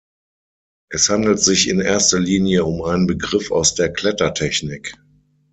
Es 0.89 1.09
handelt 1.09 1.39
sich 1.39 1.69
in 1.69 1.79
erster 1.79 2.19
Linie 2.19 2.65
um 2.65 2.81
einen 2.81 3.05
Begriff 3.05 3.51
aus 3.51 3.75
der 3.75 3.93
Klettertechnik. 3.93 4.95